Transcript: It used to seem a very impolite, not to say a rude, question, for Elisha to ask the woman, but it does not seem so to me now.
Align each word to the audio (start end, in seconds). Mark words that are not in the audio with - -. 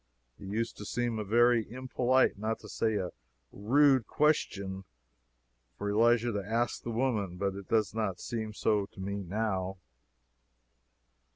It 0.39 0.45
used 0.47 0.77
to 0.77 0.83
seem 0.85 1.19
a 1.19 1.23
very 1.23 1.69
impolite, 1.71 2.35
not 2.35 2.57
to 2.61 2.67
say 2.67 2.95
a 2.95 3.11
rude, 3.51 4.07
question, 4.07 4.83
for 5.77 5.91
Elisha 5.91 6.31
to 6.31 6.43
ask 6.43 6.81
the 6.81 6.89
woman, 6.89 7.37
but 7.37 7.53
it 7.53 7.67
does 7.69 7.93
not 7.93 8.19
seem 8.19 8.51
so 8.51 8.87
to 8.87 8.99
me 8.99 9.17
now. 9.21 9.77